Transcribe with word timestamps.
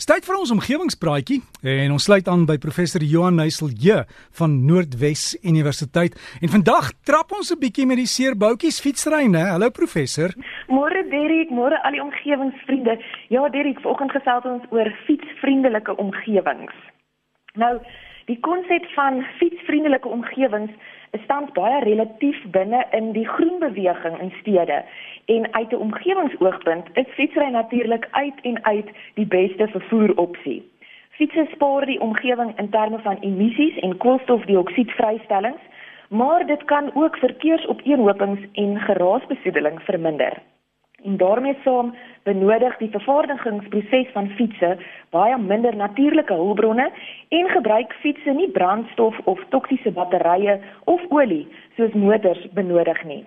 Tyd 0.00 0.24
vir 0.24 0.36
ons 0.40 0.50
omgewingspraatjie 0.54 1.36
en 1.70 1.92
ons 1.92 2.04
sluit 2.08 2.28
aan 2.32 2.46
by 2.48 2.54
professor 2.62 3.02
Johan 3.04 3.36
Nuyselje 3.36 3.98
van 4.38 4.54
Noordwes 4.64 5.34
Universiteit. 5.44 6.16
En 6.40 6.48
vandag 6.48 6.88
trap 7.04 7.34
ons 7.36 7.52
'n 7.52 7.60
bietjie 7.60 7.86
met 7.86 8.00
die 8.00 8.08
seerboutjies 8.08 8.80
fietsry, 8.80 9.28
né? 9.28 9.44
Hallo 9.52 9.68
professor. 9.70 10.32
Môre 10.68 11.04
Derrick, 11.10 11.50
môre 11.50 11.76
al 11.84 11.92
die 11.92 12.02
omgewingsvriende. 12.02 12.98
Ja 13.28 13.48
Derrick, 13.48 13.80
vanoggend 13.80 14.12
gesels 14.12 14.44
ons 14.44 14.64
oor 14.70 14.88
fietsvriendelike 15.06 15.96
omgewings. 15.96 16.74
Nou, 17.54 17.78
die 18.24 18.40
konsep 18.40 18.84
van 18.94 19.22
fietsvriendelike 19.38 20.08
omgewings 20.08 20.72
is 21.12 21.26
tans 21.26 21.50
baie 21.52 21.84
relatief 21.84 22.38
binne 22.54 22.84
in 22.92 23.12
die 23.12 23.28
groenbeweging 23.28 24.20
in 24.20 24.32
stede 24.40 24.84
en 25.24 25.52
uit 25.52 25.72
'n 25.72 25.82
omgewingsoogpunt 25.86 26.86
is 26.92 27.08
fietsry 27.08 27.48
natuurlik 27.50 28.08
uit 28.10 28.40
en 28.42 28.64
uit 28.64 28.88
die 29.14 29.26
beste 29.26 29.68
vervoeropsie. 29.68 30.70
Fietsse 31.10 31.46
spaar 31.52 31.86
die 31.86 32.00
omgewing 32.00 32.58
in 32.58 32.70
terme 32.70 32.98
van 32.98 33.16
emissies 33.20 33.78
en 33.78 33.96
koolstofdioksiedvrystellings, 33.96 35.62
maar 36.08 36.46
dit 36.46 36.64
kan 36.64 36.90
ook 36.94 37.16
verkeersopeenhopings 37.16 38.40
en 38.52 38.80
geraasbesoedeling 38.80 39.82
verminder. 39.82 40.42
En 41.02 41.16
daarmee 41.16 41.56
saam 41.64 41.94
benodig 42.22 42.76
die 42.76 42.90
vervaardigingsproses 42.90 44.08
van 44.12 44.28
fietsse 44.28 44.76
baie 45.10 45.38
minder 45.38 45.76
natuurlike 45.76 46.32
hulpbronne 46.32 46.90
en 47.28 47.48
gebruik 47.48 47.92
fietsse 47.92 48.30
nie 48.30 48.50
brandstof 48.50 49.18
of 49.24 49.44
toksiese 49.48 49.92
batterye 49.92 50.60
of 50.84 51.00
olie 51.08 51.46
soos 51.76 51.92
motors 51.92 52.48
benodig 52.52 53.04
nie. 53.04 53.24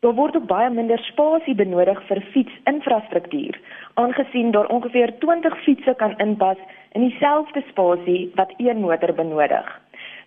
Daar 0.00 0.14
word 0.14 0.36
ook 0.36 0.46
baie 0.46 0.70
minder 0.70 0.98
spasie 0.98 1.54
benodig 1.54 2.02
vir 2.08 2.20
fietsinfrastruktuur, 2.32 3.56
aangesien 3.94 4.50
daar 4.52 4.68
ongeveer 4.68 5.14
20 5.18 5.56
fietsse 5.64 5.94
kan 5.94 6.18
inpas 6.18 6.60
in 6.92 7.08
dieselfde 7.08 7.62
spasie 7.70 8.30
wat 8.34 8.52
een 8.56 8.80
motor 8.80 9.14
benodig. 9.14 9.70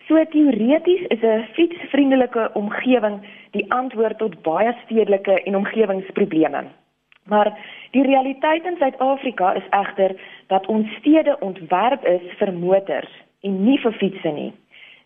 So 0.08 0.24
teoreties 0.32 1.06
is 1.14 1.22
'n 1.22 1.46
fietsvriendelike 1.54 2.50
omgewing 2.54 3.20
die 3.50 3.66
antwoord 3.72 4.18
tot 4.18 4.42
baie 4.42 4.74
stedelike 4.84 5.42
en 5.42 5.56
omgewingsprobleme. 5.56 6.64
Maar 7.24 7.58
die 7.90 8.02
realiteit 8.02 8.64
in 8.64 8.76
Suid-Afrika 8.78 9.52
is 9.52 9.68
egter 9.70 10.20
dat 10.46 10.66
ons 10.66 10.94
stede 10.98 11.36
ontwerp 11.40 12.04
is 12.04 12.22
vir 12.38 12.52
motors 12.52 13.12
en 13.40 13.64
nie 13.64 13.78
vir 13.78 13.92
fietsse 13.92 14.28
nie. 14.28 14.52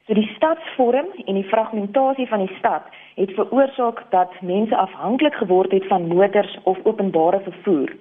So 0.07 0.13
die 0.13 0.29
stadsvorm 0.37 1.07
en 1.25 1.35
die 1.35 1.47
fragmentasie 1.49 2.27
van 2.29 2.43
die 2.45 2.57
stad 2.59 2.89
het 3.17 3.31
veroorsaak 3.39 4.03
dat 4.11 4.35
mense 4.41 4.77
afhanklik 4.77 5.35
geword 5.41 5.73
het 5.73 5.87
van 5.89 6.09
motors 6.11 6.59
of 6.63 6.79
openbare 6.85 7.41
vervoer. 7.41 7.95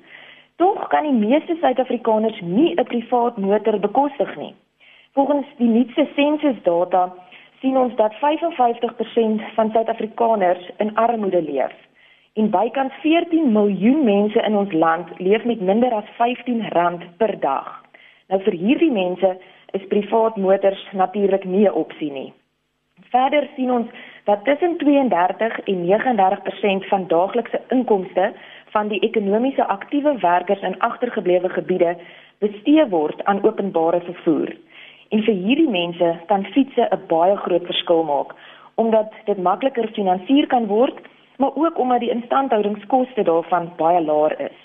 Tog 0.56 0.88
kan 0.88 1.08
die 1.08 1.28
meeste 1.28 1.56
Suid-Afrikaners 1.62 2.42
nie 2.42 2.74
'n 2.76 2.84
privaat 2.84 3.38
motor 3.38 3.80
bekostig 3.80 4.36
nie. 4.36 4.56
Volgens 5.14 5.48
die 5.58 5.68
nuutste 5.68 6.08
sensusdata 6.16 7.14
sien 7.62 7.78
ons 7.78 7.96
dat 7.96 8.14
55% 8.14 9.42
van 9.56 9.72
Suid-Afrikaners 9.72 10.70
in 10.78 10.96
armoede 10.96 11.42
leef. 11.42 11.74
En 12.34 12.50
bykans 12.50 12.94
14 13.02 13.52
miljoen 13.52 14.04
mense 14.04 14.42
in 14.42 14.56
ons 14.56 14.72
land 14.72 15.08
leef 15.20 15.44
met 15.44 15.62
minder 15.62 15.94
as 15.94 16.10
R15 16.18 17.18
per 17.18 17.40
dag. 17.40 17.84
Nou 18.28 18.42
vir 18.42 18.54
hierdie 18.54 18.92
mense 18.92 19.38
is 19.74 19.88
privaat 19.90 20.38
motors 20.38 20.88
natuurlik 20.92 21.44
nie 21.44 21.68
'n 21.68 21.74
opsie 21.84 22.12
nie. 22.12 22.34
Verder 23.10 23.48
sien 23.56 23.72
ons 23.72 23.88
dat 24.24 24.44
tussen 24.44 24.78
32 24.78 25.60
en 25.60 25.86
39% 25.86 26.86
van 26.88 27.08
daaglikse 27.08 27.62
inkomste 27.70 28.34
van 28.74 28.88
die 28.88 29.00
ekonomies 29.00 29.58
aktiewe 29.58 30.18
werkers 30.20 30.62
in 30.62 30.80
agtergeblewe 30.80 31.50
gebiede 31.50 31.98
bestee 32.40 32.88
word 32.90 33.24
aan 33.24 33.44
openbare 33.44 34.02
vervoer. 34.02 34.56
En 35.10 35.24
vir 35.24 35.34
hierdie 35.34 35.70
mense 35.70 36.20
kan 36.26 36.46
fietsse 36.46 36.88
'n 36.92 37.06
baie 37.08 37.36
groot 37.38 37.66
verskil 37.66 38.04
maak 38.04 38.36
omdat 38.76 39.14
dit 39.26 39.38
makliker 39.38 39.88
finansier 39.94 40.48
kan 40.48 40.66
word, 40.66 40.98
maar 41.38 41.56
ook 41.56 41.78
omdat 41.78 42.00
die 42.00 42.10
instandhoudingskoste 42.10 43.24
daarvan 43.24 43.72
baie 43.78 44.02
laer 44.02 44.40
is. 44.40 44.60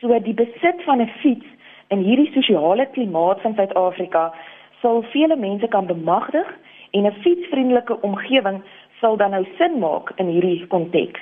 So 0.00 0.18
die 0.22 0.34
besit 0.34 0.82
van 0.84 1.00
'n 1.00 1.10
fiets 1.22 1.46
in 1.88 2.04
hierdie 2.04 2.30
sosiale 2.32 2.86
klimaat 2.92 3.40
van 3.40 3.54
Suid-Afrika 3.54 4.34
sal 4.82 5.02
vele 5.12 5.36
mense 5.36 5.68
kan 5.68 5.86
bemagtig 5.86 6.48
en 6.90 7.06
'n 7.06 7.20
fietsvriendelike 7.22 8.00
omgewing 8.00 8.62
sal 9.00 9.16
dan 9.16 9.30
nou 9.30 9.44
sin 9.58 9.78
maak 9.78 10.12
in 10.16 10.26
hierdie 10.26 10.66
konteks. 10.66 11.20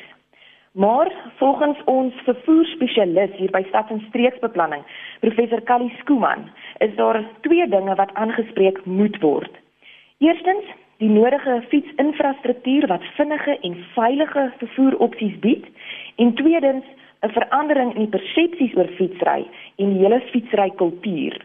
Maar 0.77 1.12
volgens 1.37 1.78
ons 1.84 2.15
vervoerspesialis 2.25 3.31
hier 3.37 3.50
by 3.50 3.62
Stad 3.69 3.91
en 3.91 4.03
Streeksbeplanning, 4.09 4.82
professor 5.21 5.62
Callie 5.62 5.94
Skooman, 5.99 6.50
is 6.78 6.94
daar 6.97 7.25
twee 7.41 7.69
dinge 7.69 7.94
wat 7.94 8.15
aangespreek 8.15 8.84
moet 8.84 9.16
word. 9.21 9.50
Eerstens, 10.19 10.65
die 11.00 11.09
nodige 11.09 11.62
fietsinfrastruktuur 11.69 12.87
wat 12.87 13.04
vinnige 13.16 13.59
en 13.60 13.77
veilige 13.94 14.53
vervoeropsies 14.59 15.38
bied, 15.38 15.65
en 16.16 16.34
tweedens, 16.34 16.84
'n 17.22 17.32
verandering 17.32 17.94
in 17.94 18.06
die 18.06 18.15
persepsies 18.19 18.77
oor 18.77 18.88
fietsry 18.99 19.47
en 19.77 19.93
die 19.93 20.03
hele 20.04 20.21
fietsry 20.32 20.71
kultuur. 20.71 21.44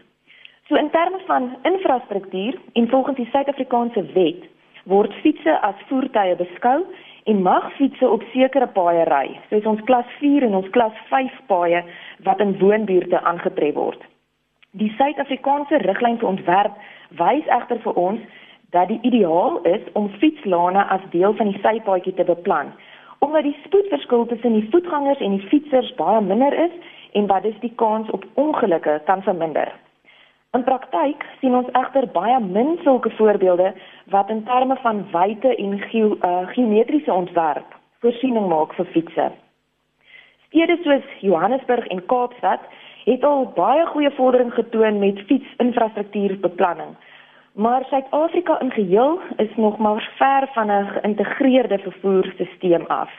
So 0.68 0.76
in 0.76 0.90
terme 0.90 1.20
van 1.26 1.56
infrastruktuur 1.62 2.54
en 2.72 2.88
volgens 2.88 3.16
die 3.16 3.28
Suid-Afrikaanse 3.32 4.02
wet 4.12 4.44
word 4.84 5.12
fietsse 5.22 5.60
as 5.62 5.74
voertuie 5.88 6.36
beskou 6.36 6.84
en 7.24 7.42
mag 7.42 7.72
fietsse 7.76 8.08
op 8.08 8.22
sekere 8.32 8.66
paaie 8.66 9.04
ry, 9.04 9.28
soos 9.50 9.66
ons 9.66 9.82
klas 9.86 10.06
4 10.18 10.46
en 10.48 10.54
ons 10.58 10.70
klas 10.74 10.94
5 11.10 11.40
paaie 11.46 11.82
wat 12.26 12.40
in 12.40 12.56
woonbuurte 12.58 13.20
aangetref 13.20 13.74
word. 13.74 14.00
Die 14.70 14.92
Suid-Afrikaanse 14.98 15.82
riglyn 15.84 16.18
te 16.18 16.26
ontwerp 16.26 16.78
wys 17.20 17.46
egter 17.58 17.82
vir 17.84 18.00
ons 18.00 18.20
dat 18.72 18.88
die 18.88 19.00
ideaal 19.02 19.60
is 19.68 19.84
om 19.92 20.08
fietslane 20.22 20.86
as 20.94 21.04
deel 21.12 21.36
van 21.36 21.52
die 21.52 21.60
sypaadjie 21.60 22.14
te 22.16 22.24
beplan 22.24 22.72
omdat 23.24 23.46
die 23.46 23.56
spoedverskil 23.64 24.26
tussen 24.26 24.52
die 24.52 24.68
voetgangers 24.70 25.20
en 25.20 25.36
die 25.36 25.46
fietsers 25.46 25.94
baie 25.94 26.20
minder 26.20 26.54
is 26.64 26.74
en 27.12 27.26
wat 27.30 27.42
dus 27.42 27.58
die 27.60 27.72
kans 27.76 28.10
op 28.10 28.24
ongelukke 28.34 29.00
kan 29.04 29.22
verminder. 29.22 29.70
In 30.52 30.64
praktyk 30.64 31.22
sien 31.40 31.54
ons 31.56 31.70
egter 31.78 32.08
baie 32.12 32.40
min 32.44 32.74
sulke 32.82 33.10
voorbeelde 33.16 33.70
wat 34.14 34.30
in 34.34 34.42
terme 34.44 34.76
van 34.82 35.04
wyte 35.12 35.54
en 35.54 35.78
ge 35.86 36.02
uh, 36.02 36.32
geometriese 36.54 37.12
ontwerp 37.12 37.78
voorsiening 38.02 38.48
maak 38.50 38.74
vir 38.74 38.90
fietsse. 38.92 39.30
Stede 40.48 40.76
soos 40.82 41.06
Johannesburg 41.22 41.86
en 41.94 42.02
Kaapstad 42.10 42.66
het 43.06 43.24
al 43.24 43.46
baie 43.56 43.86
goeie 43.94 44.10
vordering 44.18 44.52
getoon 44.54 44.98
met 44.98 45.22
fietsinfrastruktuurbeplanning. 45.30 46.96
Maar 47.52 47.84
Suid-Afrika 47.84 48.60
in 48.60 48.70
geheel 48.70 49.20
is 49.36 49.56
nog 49.56 49.78
maar 49.78 50.12
ver 50.16 50.48
van 50.52 50.70
'n 50.70 50.86
geïntegreerde 50.86 51.78
vervoerstelsel 51.78 52.86
af. 52.86 53.10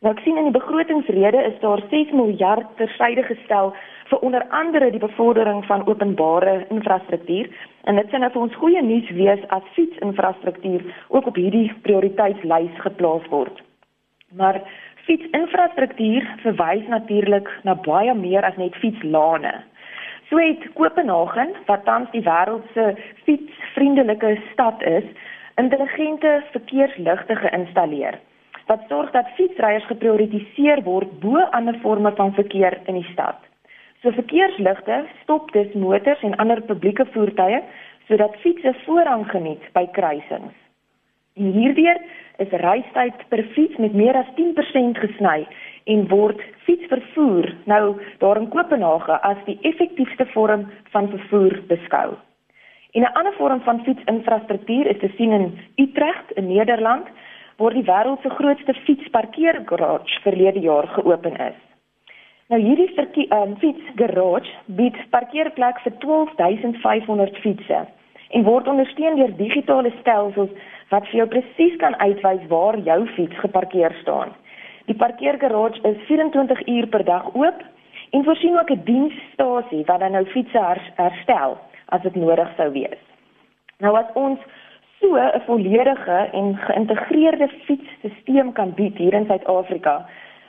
Nou 0.00 0.14
ek 0.14 0.22
sien 0.24 0.36
in 0.36 0.46
die 0.48 0.56
begrotingsrede 0.56 1.42
is 1.44 1.58
daar 1.60 1.82
6 1.90 2.10
miljard 2.10 2.66
tersyde 2.76 3.22
gestel 3.22 3.74
vir 4.08 4.18
onder 4.18 4.46
andere 4.48 4.90
die 4.90 5.00
bevordering 5.00 5.64
van 5.66 5.86
openbare 5.86 6.66
infrastruktuur 6.68 7.50
en 7.84 7.96
dit 7.96 8.08
sien 8.10 8.20
nou 8.20 8.30
vir 8.32 8.40
ons 8.40 8.54
goeie 8.62 8.82
nuus 8.82 9.10
wees 9.10 9.42
as 9.48 9.68
fietsinfrastruktuur 9.72 10.80
ook 11.08 11.26
op 11.26 11.34
hierdie 11.34 11.72
prioriteitslys 11.82 12.80
geplaas 12.86 13.28
word. 13.28 13.60
Maar 14.32 14.60
fietsinfrastruktuur 15.04 16.28
verwys 16.46 16.88
natuurlik 16.88 17.52
na 17.62 17.74
baie 17.74 18.14
meer 18.14 18.44
as 18.44 18.56
net 18.56 18.74
fietslane. 18.80 19.52
So 20.30 20.38
het 20.38 20.72
Kopenhagen, 20.78 21.54
wat 21.66 21.84
tans 21.84 22.10
die 22.14 22.22
wêreld 22.22 22.66
se 22.72 22.94
fietsvriendelike 23.26 24.36
stad 24.52 24.82
is, 24.82 25.04
intelligente 25.58 26.40
verkeersligte 26.54 27.36
geïnstalleer 27.36 28.20
wat 28.70 28.86
sorg 28.88 29.10
dat 29.10 29.30
fietsryers 29.34 29.86
geprioritiseer 29.90 30.84
word 30.86 31.16
bo 31.22 31.42
ander 31.58 31.78
forme 31.82 32.12
van 32.18 32.34
verkeer 32.38 32.78
in 32.86 33.00
die 33.00 33.08
stad. 33.12 33.38
So 34.02 34.14
verkeersligte 34.14 35.02
stop 35.22 35.50
dus 35.56 35.74
motors 35.74 36.22
en 36.26 36.38
ander 36.42 36.62
publieke 36.70 37.06
voertuie 37.14 37.62
sodat 38.08 38.38
fietses 38.44 38.78
voorrang 38.86 39.26
geniet 39.30 39.66
by 39.74 39.86
kruisings. 39.96 40.54
En 41.36 41.52
hierdeur 41.54 42.00
is 42.42 42.50
reistyd 42.62 43.20
per 43.28 43.42
fiets 43.54 43.76
met 43.76 43.94
meer 43.94 44.16
as 44.18 44.30
10% 44.38 44.98
gesny 44.98 45.46
en 45.92 46.08
word 46.08 46.40
fietsvervoer 46.66 47.46
nou 47.70 47.84
daar 48.18 48.40
in 48.40 48.48
Kopenhagen 48.48 49.22
as 49.22 49.38
die 49.46 49.58
effektiefste 49.62 50.26
vorm 50.34 50.66
van 50.94 51.08
vervoer 51.12 51.60
beskou. 51.68 52.08
En 52.92 53.02
'n 53.02 53.12
ander 53.14 53.34
vorm 53.38 53.60
van 53.60 53.84
fietsinfrastruktuur 53.84 54.86
is 54.86 54.98
te 54.98 55.10
sien 55.16 55.32
in 55.32 55.58
Utrecht 55.76 56.30
in 56.34 56.46
Nederland 56.46 57.06
waar 57.56 57.74
die 57.74 57.84
wêreld 57.84 58.20
se 58.22 58.30
grootste 58.30 58.74
fietsparkeergarage 58.74 60.20
verlede 60.22 60.60
jaar 60.60 60.88
geopen 60.88 61.36
is. 61.36 61.58
Nou 62.48 62.60
hierdie 62.62 63.26
um, 63.30 63.56
fietsgarage 63.56 64.50
bied 64.66 64.96
parkeerplek 65.10 65.78
vir 65.80 65.92
12500 65.98 67.36
fietsse 67.36 67.86
en 68.30 68.46
word 68.46 68.68
ondersteun 68.68 69.16
deur 69.16 69.36
digitale 69.36 69.92
stelsels 70.00 70.50
wat 70.90 71.06
vir 71.10 71.22
jou 71.22 71.26
presies 71.34 71.76
kan 71.82 71.96
uitwys 71.98 72.46
waar 72.48 72.78
jou 72.78 73.00
fiets 73.16 73.42
geparkeer 73.42 73.94
staan. 74.02 74.34
Die 74.86 74.96
parkeergarage 74.98 75.82
is 75.86 75.98
24 76.06 76.66
uur 76.66 76.86
per 76.86 77.04
dag 77.04 77.34
oop 77.34 77.62
en 78.10 78.24
voorsien 78.24 78.58
ook 78.58 78.70
'n 78.70 78.84
diensstasie 78.84 79.84
wat 79.86 80.00
dan 80.00 80.12
nou 80.12 80.24
fietsse 80.24 80.62
herstel 80.94 81.58
as 81.88 82.02
dit 82.02 82.14
nodig 82.14 82.50
sou 82.56 82.72
wees. 82.72 83.02
Nou 83.78 83.96
as 83.96 84.10
ons 84.14 84.38
so 85.00 85.16
'n 85.16 85.40
volledige 85.46 86.28
en 86.32 86.56
geïntegreerde 86.56 87.48
fietsstelsel 87.48 88.52
kan 88.52 88.74
bied 88.74 88.96
hier 88.96 89.14
in 89.14 89.26
Suid-Afrika, 89.26 90.06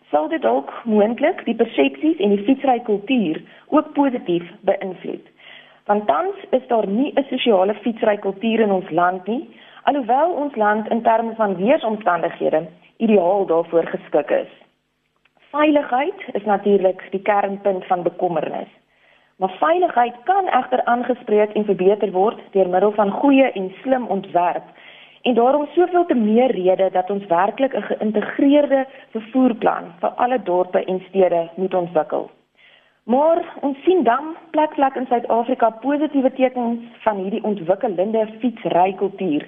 sal 0.10 0.28
dit 0.28 0.42
dalk 0.42 0.72
moontlik 0.84 1.46
die 1.46 1.56
persepsies 1.56 2.18
en 2.18 2.30
die 2.30 2.44
fietsry 2.44 2.80
kultuur 2.80 3.42
ook 3.68 3.94
positief 3.94 4.44
beïnvloed. 4.62 5.31
Want 5.86 6.08
tans 6.08 6.36
is 6.50 6.68
daar 6.68 6.88
nie 6.88 7.14
'n 7.16 7.26
sosiale 7.30 7.74
fietsry 7.74 8.18
kultuur 8.18 8.60
in 8.60 8.72
ons 8.72 8.90
land 8.90 9.28
nie, 9.28 9.50
alhoewel 9.84 10.32
ons 10.32 10.56
land 10.56 10.90
in 10.90 11.02
terme 11.02 11.36
van 11.36 11.56
weeromstandighede 11.56 12.68
ideaal 12.98 13.46
daarvoor 13.46 13.86
geskik 13.86 14.30
is. 14.30 14.52
Veiligheid 15.52 16.22
is 16.32 16.44
natuurlik 16.44 17.08
die 17.12 17.22
kernpunt 17.22 17.86
van 17.86 18.04
bekommernis. 18.04 18.70
Maar 19.36 19.56
veiligheid 19.60 20.16
kan 20.24 20.48
egter 20.48 20.84
aangespreek 20.84 21.54
en 21.54 21.66
verbeter 21.66 22.12
word 22.12 22.40
deur 22.52 22.70
middel 22.70 22.92
van 22.92 23.12
goeie 23.12 23.52
en 23.52 23.74
slim 23.82 24.06
ontwerp. 24.08 24.64
En 25.22 25.34
daarom 25.34 25.68
soveel 25.74 26.06
te 26.06 26.14
meer 26.14 26.52
rede 26.52 26.90
dat 26.92 27.10
ons 27.10 27.26
werklik 27.26 27.74
'n 27.74 27.82
geïntegreerde 27.82 28.86
vervoerplan 29.10 29.94
vir 30.00 30.10
alle 30.10 30.42
dorpe 30.44 30.84
en 30.84 31.04
stede 31.08 31.50
moet 31.56 31.74
ontwikkel. 31.74 32.30
Maar 33.12 33.40
ons 33.66 33.78
sien 33.84 34.04
dan 34.04 34.36
plek 34.50 34.74
plek 34.78 34.96
in 34.96 35.06
Suid-Afrika 35.10 35.70
positiewe 35.84 36.32
tekens 36.32 36.84
van 37.04 37.18
hierdie 37.24 37.44
ontwikkelende 37.44 38.28
fietsrykultuur. 38.40 39.48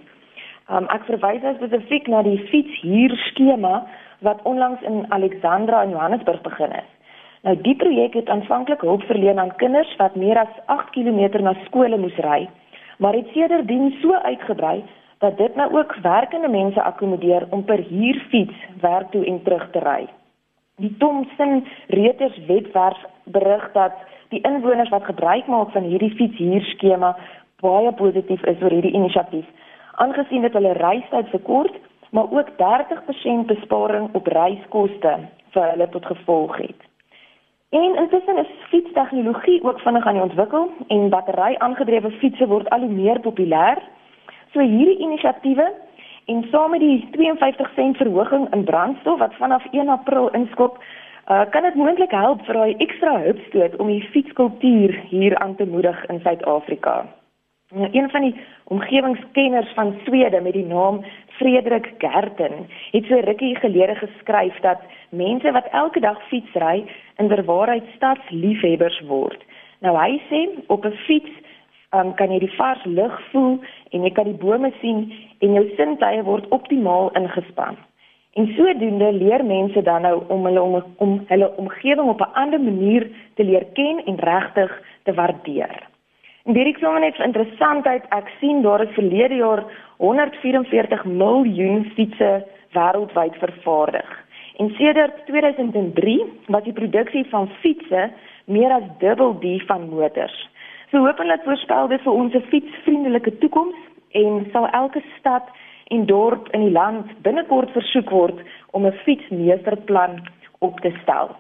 Um, 0.72 0.88
ek 0.96 1.06
verwys 1.08 1.46
spesifiek 1.58 2.10
na 2.12 2.24
die 2.26 2.40
fietshuur 2.50 3.14
skema 3.28 3.84
wat 4.26 4.42
onlangs 4.50 4.82
in 4.90 5.06
Alexandra 5.16 5.84
in 5.84 5.94
Johannesburg 5.96 6.42
begin 6.48 6.74
is. 6.80 6.90
Nou 7.44 7.56
die 7.68 7.76
projek 7.76 8.18
het 8.20 8.32
aanvanklik 8.32 8.84
hulp 8.88 9.04
verleen 9.12 9.40
aan 9.40 9.56
kinders 9.62 9.96
wat 10.02 10.16
meer 10.16 10.40
as 10.40 10.60
8 10.66 10.92
km 10.96 11.44
na 11.44 11.54
skole 11.68 12.00
moes 12.00 12.20
ry, 12.26 12.48
maar 12.98 13.16
het 13.20 13.32
sedertdien 13.36 13.92
so 14.02 14.16
uitgebrei 14.32 14.82
dat 15.24 15.38
dit 15.38 15.56
nou 15.56 15.70
ook 15.78 15.96
werkende 16.02 16.52
mense 16.52 16.82
akkommodeer 16.82 17.48
om 17.50 17.64
per 17.64 17.86
huurfiets 17.92 18.68
werk 18.82 19.12
toe 19.12 19.26
en 19.26 19.44
terug 19.44 19.70
te 19.72 19.84
ry. 19.84 20.02
Die 20.84 20.98
Thomson 21.00 21.64
Reuters 21.88 22.38
webwerf 22.48 22.98
berig 23.24 23.72
dat 23.72 23.94
die 24.36 24.42
inwoners 24.44 24.90
wat 24.92 25.06
gebruik 25.08 25.48
maak 25.48 25.70
van 25.72 25.86
hierdie 25.88 26.12
fietshuurskema 26.18 27.14
baie 27.64 27.92
positief 27.96 28.44
is 28.52 28.60
oor 28.60 28.76
hierdie 28.76 28.92
inisiatief, 28.92 29.46
aangesien 30.04 30.44
dit 30.44 30.58
hulle 30.58 30.74
reistyd 30.82 31.30
verkort, 31.32 31.78
maar 32.12 32.28
ook 32.36 32.52
30% 32.60 33.48
besparing 33.54 34.10
op 34.20 34.28
reiskoste 34.28 35.14
vir 35.56 35.70
hulle 35.70 35.88
tot 35.96 36.10
gevolg 36.12 36.60
het. 36.66 36.84
En 37.72 37.96
intussen 38.04 38.44
is 38.44 38.52
fietstegnologie 38.74 39.64
ook 39.64 39.80
vinnig 39.80 40.06
aan 40.06 40.20
die 40.20 40.28
ontwikkel 40.28 40.68
en 40.88 41.10
battery-aangedrewe 41.16 42.12
fietsse 42.20 42.48
word 42.52 42.68
al 42.76 42.84
hoe 42.84 42.92
meer 42.92 43.24
populêr. 43.24 43.80
So 44.52 44.60
hierdie 44.60 45.00
inisiatiewe 45.00 45.72
en 46.26 46.46
saam 46.52 46.72
met 46.72 46.80
die 46.80 47.08
52 47.12 47.72
sent 47.76 47.98
verhoging 47.98 48.54
in 48.54 48.64
brandstof 48.64 49.20
wat 49.20 49.36
vanaf 49.36 49.66
1 49.72 49.90
April 49.90 50.30
inskop, 50.30 50.78
uh, 51.28 51.42
kan 51.50 51.64
dit 51.64 51.76
moontlik 51.76 52.12
help 52.12 52.46
vir 52.46 52.54
daai 52.54 52.76
ekstra 52.78 53.18
hupstoot 53.26 53.76
om 53.76 53.88
die 53.88 54.08
fietskultuur 54.14 54.96
hier 55.10 55.38
aan 55.38 55.56
te 55.56 55.66
moedig 55.66 56.06
in 56.06 56.20
Suid-Afrika. 56.24 57.06
Nou, 57.74 57.90
een 57.92 58.10
van 58.10 58.22
die 58.22 58.36
omgewingskenners 58.64 59.74
van 59.74 59.96
Swede 60.06 60.42
met 60.42 60.54
die 60.54 60.66
naam 60.66 61.04
Frederik 61.28 61.94
Gerten 61.98 62.68
het 62.92 63.06
so 63.06 63.20
rukkie 63.20 63.56
gelede 63.56 63.96
geskryf 63.96 64.60
dat 64.60 64.80
mense 65.10 65.52
wat 65.52 65.68
elke 65.72 66.00
dag 66.00 66.28
fietsry 66.28 66.86
in 67.18 67.28
werwaarheid 67.28 67.84
stadsliefhebbers 67.96 69.02
word. 69.08 69.42
Nou 69.80 69.98
hy 69.98 70.22
sê 70.30 70.48
op 70.68 70.86
'n 70.86 70.96
fiets 71.08 71.32
um, 71.94 72.14
kan 72.20 72.32
jy 72.32 72.40
die 72.44 72.56
vars 72.58 72.84
lug 72.86 73.16
voel 73.32 73.58
en 73.92 74.04
jy 74.04 74.12
kan 74.18 74.30
die 74.30 74.40
bome 74.42 74.72
sien 74.82 75.06
en 75.40 75.58
jou 75.58 75.66
sintuie 75.78 76.24
word 76.28 76.50
optimaal 76.56 77.12
ingespan. 77.20 77.78
En 78.34 78.48
sodoende 78.58 79.12
leer 79.14 79.46
mense 79.46 79.82
dan 79.86 80.02
nou 80.02 80.24
om 80.34 80.46
hulle 80.46 80.62
om, 80.62 80.84
om 80.98 81.18
hulle 81.30 81.50
omgewing 81.62 82.10
op 82.10 82.22
'n 82.22 82.34
ander 82.34 82.62
manier 82.62 83.08
te 83.36 83.44
leer 83.44 83.66
ken 83.74 84.02
en 84.06 84.18
regtig 84.20 84.82
te 85.04 85.14
waardeer. 85.14 85.92
En 86.44 86.56
hierdie 86.56 86.78
sommer 86.80 87.00
net 87.00 87.16
vir 87.16 87.26
interessantheid, 87.26 88.04
ek 88.10 88.28
sien 88.40 88.62
daar 88.62 88.82
is 88.84 88.96
verlede 88.96 89.36
jaar 89.36 89.64
144 89.98 91.06
miljoen 91.06 91.86
fietsse 91.96 92.46
wêreldwyd 92.74 93.36
vervaardig. 93.36 94.10
En 94.58 94.70
sedert 94.78 95.26
2003 95.26 96.18
was 96.48 96.64
die 96.64 96.74
produksie 96.74 97.26
van 97.30 97.50
fietsse 97.62 98.12
meer 98.46 98.72
as 98.72 98.90
dubbel 99.00 99.40
die 99.40 99.64
van 99.66 99.90
motors. 99.90 100.50
So 100.94 101.02
hopelik 101.02 101.42
voorspel 101.42 101.88
dit 101.90 102.02
vir 102.06 102.14
ons 102.14 102.34
'n 102.38 102.50
fietsvriendelike 102.50 103.32
toekoms 103.42 103.78
en 104.12 104.46
sal 104.52 104.68
elke 104.70 105.02
stad 105.18 105.48
en 105.88 106.06
dorp 106.06 106.50
in 106.54 106.62
die 106.62 106.72
land 106.72 107.06
binnekort 107.22 107.72
versoek 107.72 108.10
word 108.10 108.38
om 108.72 108.86
'n 108.86 109.00
fietsmeesterplan 109.06 110.22
op 110.60 110.80
te 110.80 110.92
stel. 111.02 111.36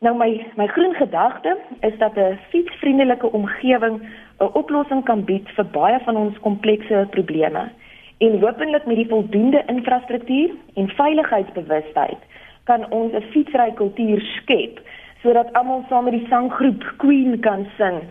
Nou 0.00 0.16
my 0.16 0.46
my 0.56 0.66
groen 0.66 0.94
gedagte 0.94 1.56
is 1.80 1.98
dat 1.98 2.16
'n 2.16 2.38
fietsvriendelike 2.50 3.32
omgewing 3.32 3.96
'n 4.40 4.52
oplossing 4.52 5.04
kan 5.04 5.24
bied 5.24 5.48
vir 5.48 5.64
baie 5.64 5.98
van 6.04 6.16
ons 6.16 6.40
komplekse 6.40 7.06
probleme. 7.10 7.70
En 8.18 8.40
hopelik 8.40 8.86
met 8.86 8.96
die 8.96 9.08
voldoende 9.08 9.62
infrastruktuur 9.66 10.50
en 10.74 10.88
veiligheidsbewustheid 10.88 12.20
kan 12.64 12.90
ons 12.90 13.12
'n 13.12 13.24
fietsry 13.32 13.72
kultuur 13.72 14.20
skep 14.20 14.80
sodat 15.22 15.52
almal 15.58 15.84
saam 15.88 16.04
met 16.04 16.18
die 16.18 16.26
sanggroep 16.28 16.84
Queen 17.02 17.40
kan 17.40 17.66
sing 17.78 18.02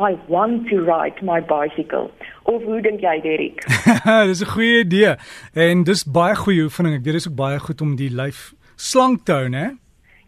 I 0.00 0.16
want 0.28 0.68
to 0.70 0.80
ride 0.80 1.20
my 1.22 1.40
bicycle. 1.40 2.10
Of 2.42 2.62
hoe 2.64 2.80
dink 2.80 3.02
jy, 3.04 3.20
Derek? 3.20 3.66
dis 4.30 4.40
'n 4.40 4.52
goeie 4.54 4.78
idee. 4.84 5.14
En 5.52 5.84
dis 5.84 6.04
baie 6.04 6.34
goeie 6.34 6.64
oefening. 6.64 6.94
Ek 6.94 7.04
weet 7.04 7.18
dit 7.18 7.22
is 7.22 7.28
ook 7.28 7.36
baie 7.36 7.58
goed 7.58 7.80
om 7.80 7.96
die 7.96 8.08
lyf 8.10 8.54
slank 8.76 9.24
te 9.24 9.32
hou, 9.32 9.48
né? 9.48 9.76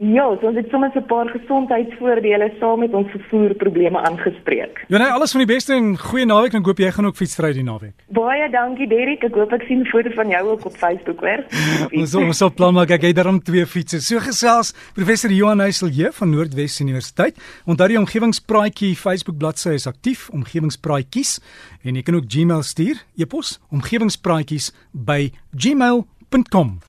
Ja, 0.02 0.24
so 0.40 0.48
ons 0.48 0.56
het 0.58 0.66
sommer 0.70 0.90
'n 0.94 1.04
paar 1.06 1.28
gesondheidsvoordele 1.30 2.50
saam 2.58 2.78
met 2.78 2.92
ons 2.92 3.10
vervoerprobleme 3.10 4.00
aangespreek. 4.00 4.84
Ja, 4.88 4.98
nee, 4.98 5.06
alles 5.06 5.30
van 5.30 5.46
die 5.46 5.54
beste 5.54 5.74
en 5.74 5.98
goeie 5.98 6.26
naweek 6.26 6.52
en 6.52 6.64
hoop 6.64 6.78
jy 6.78 6.90
gaan 6.90 7.06
ook 7.06 7.16
fietsry 7.16 7.52
die 7.52 7.62
naweek. 7.62 7.94
Baie 8.08 8.50
dankie 8.50 8.88
Derrick, 8.88 9.22
ek 9.22 9.34
hoop 9.34 9.52
ek 9.52 9.62
sien 9.62 9.80
'n 9.80 9.86
foto 9.86 10.10
van 10.10 10.28
jou 10.28 10.48
ook 10.48 10.64
op 10.64 10.76
Facebook 10.76 11.20
weer. 11.20 11.46
ons 12.00 12.14
ons 12.14 12.36
sal 12.36 12.52
plan 12.52 12.74
maak 12.74 12.90
ek 12.90 13.02
het 13.02 13.16
daarom 13.16 13.42
twee 13.42 13.66
fietsse. 13.66 14.00
So 14.00 14.18
gesels 14.18 14.74
professor 14.94 15.30
Johan 15.30 15.60
Huiselje 15.60 16.12
van 16.12 16.30
Noordwes 16.30 16.80
Universiteit. 16.80 17.38
Onthou 17.66 17.88
die 17.88 17.98
omgewingspraatjie 17.98 18.96
Facebook 18.96 19.38
bladsy 19.38 19.70
is 19.70 19.86
aktief, 19.86 20.28
omgewingspraatjies 20.30 21.40
en 21.84 21.94
jy 21.94 22.02
kan 22.02 22.14
ook 22.14 22.26
Gmail 22.26 22.62
stuur, 22.62 23.04
e-pos 23.16 23.60
omgewingspraatjies 23.70 24.72
by 24.90 25.30
gmail.com. 25.54 26.82